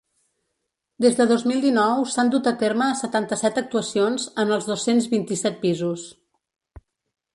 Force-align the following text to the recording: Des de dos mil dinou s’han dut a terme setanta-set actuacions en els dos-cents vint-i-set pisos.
Des 1.03 1.17
de 1.17 1.25
dos 1.31 1.43
mil 1.49 1.59
dinou 1.65 2.01
s’han 2.13 2.31
dut 2.35 2.49
a 2.51 2.55
terme 2.63 2.87
setanta-set 3.03 3.61
actuacions 3.63 4.27
en 4.45 4.55
els 4.57 4.69
dos-cents 4.71 5.09
vint-i-set 5.13 5.61
pisos. 5.67 6.11